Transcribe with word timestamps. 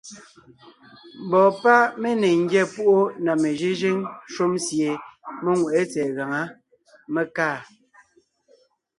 Mbɔɔ 1.25 1.49
páʼ 1.61 1.83
mé 2.01 2.09
ne 2.21 2.29
ńgyá 2.41 2.63
púʼu 2.73 2.97
na 3.23 3.31
mejʉ́jʉ́ŋ 3.41 3.97
shúm 4.33 4.53
sie 4.65 4.89
mé 5.43 5.49
ŋweʼé 5.59 5.81
tsɛ̀ɛ 5.91 6.11
gaŋá, 6.17 6.41
mé 7.13 7.21
kaa. 7.35 7.57